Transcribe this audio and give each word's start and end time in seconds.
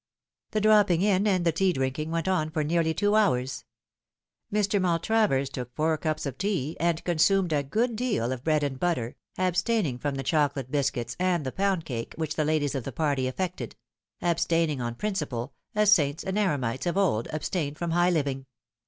The 0.49 0.61
dropping 0.61 1.03
in 1.03 1.27
and 1.27 1.45
the 1.45 1.51
tea 1.51 1.73
drinking 1.73 2.09
went 2.09 2.27
on 2.27 2.49
for 2.49 2.63
nearly 2.63 2.91
two 2.91 3.13
hours. 3.15 3.65
Mr. 4.51 4.81
Maltravers 4.81 5.47
took 5.47 5.75
four 5.75 5.95
cups 5.95 6.25
of 6.25 6.39
tea, 6.39 6.75
and 6.79 7.03
consumed 7.03 7.53
a 7.53 7.61
good 7.61 7.95
deal 7.97 8.31
of 8.31 8.43
bread 8.43 8.63
and 8.63 8.79
butter, 8.79 9.15
abstaining 9.37 9.99
from 9.99 10.15
the 10.15 10.23
chocolate 10.23 10.71
biscuits 10.71 11.15
and 11.19 11.45
the 11.45 11.51
pound 11.51 11.85
cake 11.85 12.15
which 12.17 12.35
the 12.35 12.45
ladies 12.45 12.73
of 12.73 12.83
the 12.83 12.91
party 12.91 13.27
affected; 13.27 13.75
abstaining 14.23 14.81
on 14.81 14.95
principle, 14.95 15.53
as 15.75 15.91
saints 15.91 16.23
and 16.23 16.35
eremites 16.35 16.87
of 16.87 16.97
old 16.97 17.27
abstained 17.31 17.77
from 17.77 17.91
high 17.91 18.09
living. 18.09 18.47